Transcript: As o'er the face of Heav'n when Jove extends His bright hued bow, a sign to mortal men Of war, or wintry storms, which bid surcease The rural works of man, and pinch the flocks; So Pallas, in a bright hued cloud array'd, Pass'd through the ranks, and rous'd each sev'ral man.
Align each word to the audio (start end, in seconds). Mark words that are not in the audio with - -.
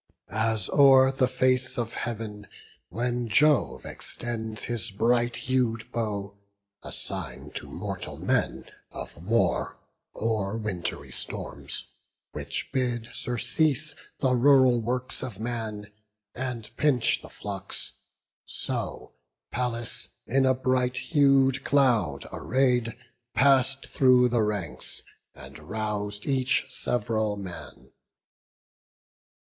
As 0.33 0.67
o'er 0.71 1.11
the 1.11 1.27
face 1.27 1.77
of 1.77 1.93
Heav'n 1.93 2.47
when 2.89 3.27
Jove 3.29 3.85
extends 3.85 4.63
His 4.63 4.89
bright 4.89 5.35
hued 5.35 5.91
bow, 5.91 6.33
a 6.81 6.91
sign 6.91 7.51
to 7.51 7.69
mortal 7.69 8.17
men 8.17 8.65
Of 8.89 9.23
war, 9.23 9.77
or 10.15 10.57
wintry 10.57 11.11
storms, 11.11 11.85
which 12.31 12.71
bid 12.73 13.09
surcease 13.13 13.93
The 14.17 14.33
rural 14.35 14.81
works 14.81 15.21
of 15.21 15.39
man, 15.39 15.91
and 16.33 16.75
pinch 16.77 17.21
the 17.21 17.29
flocks; 17.29 17.93
So 18.47 19.11
Pallas, 19.51 20.07
in 20.25 20.47
a 20.47 20.55
bright 20.55 20.97
hued 20.97 21.63
cloud 21.63 22.25
array'd, 22.33 22.97
Pass'd 23.35 23.85
through 23.85 24.29
the 24.29 24.41
ranks, 24.41 25.03
and 25.35 25.59
rous'd 25.59 26.25
each 26.25 26.65
sev'ral 26.69 27.37
man. 27.37 27.91